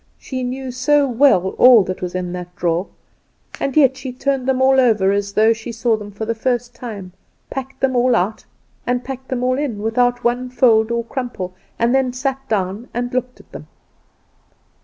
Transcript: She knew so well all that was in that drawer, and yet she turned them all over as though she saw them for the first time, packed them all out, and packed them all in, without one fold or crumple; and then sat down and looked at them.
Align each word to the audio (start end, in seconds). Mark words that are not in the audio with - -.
She 0.17 0.41
knew 0.41 0.71
so 0.71 1.07
well 1.07 1.49
all 1.59 1.83
that 1.83 2.01
was 2.01 2.15
in 2.15 2.33
that 2.33 2.55
drawer, 2.55 2.87
and 3.59 3.77
yet 3.77 3.95
she 3.97 4.11
turned 4.11 4.47
them 4.47 4.59
all 4.59 4.79
over 4.79 5.11
as 5.11 5.33
though 5.33 5.53
she 5.53 5.71
saw 5.71 5.95
them 5.95 6.09
for 6.09 6.25
the 6.25 6.33
first 6.33 6.73
time, 6.73 7.11
packed 7.51 7.81
them 7.81 7.95
all 7.95 8.15
out, 8.15 8.43
and 8.87 9.03
packed 9.03 9.27
them 9.27 9.43
all 9.43 9.59
in, 9.59 9.83
without 9.83 10.23
one 10.23 10.49
fold 10.49 10.89
or 10.89 11.03
crumple; 11.03 11.53
and 11.77 11.93
then 11.93 12.13
sat 12.13 12.41
down 12.49 12.87
and 12.95 13.13
looked 13.13 13.39
at 13.39 13.51
them. 13.51 13.67